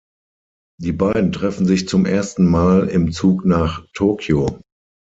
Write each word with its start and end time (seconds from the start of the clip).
Die 0.81 0.93
beiden 0.93 1.31
treffen 1.31 1.67
sich 1.67 1.87
zum 1.87 2.07
ersten 2.07 2.45
Mal 2.49 2.87
im 2.87 3.11
Zug 3.11 3.45
nach 3.45 3.85
Tokio. 3.93 4.59